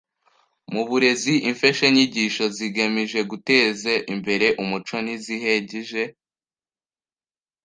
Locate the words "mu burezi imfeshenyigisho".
0.73-2.43